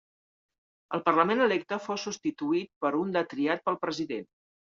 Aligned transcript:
El 0.97 1.03
Parlament 1.09 1.43
electe 1.47 1.79
fou 1.83 1.99
substituït 2.05 2.71
per 2.87 2.93
un 3.01 3.13
de 3.19 3.25
triat 3.35 3.63
pel 3.69 3.79
president. 3.87 4.27